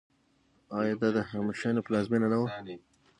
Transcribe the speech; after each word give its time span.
آیا 0.77 0.93
دا 1.01 1.09
د 1.15 1.17
هخامنشیانو 1.27 1.85
پلازمینه 1.87 2.27
نه 2.33 2.37
وه؟ 2.41 2.47